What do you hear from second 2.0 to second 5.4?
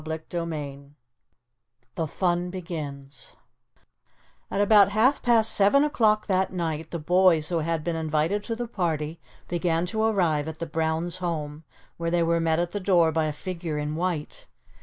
FUN BEGINS At about half